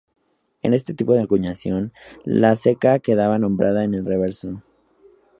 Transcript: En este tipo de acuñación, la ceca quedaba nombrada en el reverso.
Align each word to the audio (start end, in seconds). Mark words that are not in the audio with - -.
En 0.63 0.73
este 0.73 0.95
tipo 0.95 1.13
de 1.13 1.21
acuñación, 1.21 1.93
la 2.25 2.55
ceca 2.55 2.97
quedaba 2.97 3.37
nombrada 3.37 3.83
en 3.83 3.93
el 3.93 4.03
reverso. 4.03 4.63